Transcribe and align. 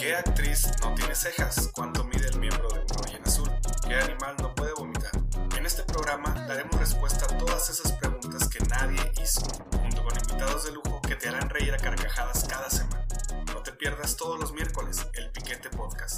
¿Qué 0.00 0.16
actriz 0.16 0.66
no 0.80 0.94
tiene 0.94 1.14
cejas? 1.14 1.68
¿Cuánto 1.74 2.04
mide 2.04 2.26
el 2.28 2.38
miembro 2.38 2.70
de 2.70 2.80
una 2.80 2.94
ballena 3.02 3.26
azul? 3.26 3.50
¿Qué 3.86 3.94
animal 3.96 4.34
no 4.40 4.54
puede 4.54 4.72
vomitar? 4.72 5.10
En 5.58 5.66
este 5.66 5.82
programa 5.82 6.32
daremos 6.48 6.80
respuesta 6.80 7.26
a 7.26 7.36
todas 7.36 7.68
esas 7.68 7.92
preguntas 7.92 8.48
que 8.48 8.64
nadie 8.64 8.98
hizo, 9.22 9.42
junto 9.78 10.02
con 10.02 10.16
invitados 10.16 10.64
de 10.64 10.72
lujo 10.72 11.02
que 11.02 11.16
te 11.16 11.28
harán 11.28 11.50
reír 11.50 11.74
a 11.74 11.76
carcajadas 11.76 12.46
cada 12.48 12.70
semana. 12.70 13.06
No 13.52 13.62
te 13.62 13.72
pierdas 13.72 14.16
todos 14.16 14.40
los 14.40 14.54
miércoles 14.54 15.06
el 15.12 15.30
Piquete 15.32 15.68
Podcast. 15.68 16.16